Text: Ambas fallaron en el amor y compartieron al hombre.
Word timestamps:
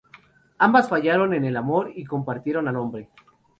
Ambas 0.57 0.89
fallaron 0.89 1.35
en 1.35 1.45
el 1.45 1.55
amor 1.55 1.91
y 1.95 2.05
compartieron 2.05 2.67
al 2.67 2.75
hombre. 2.77 3.11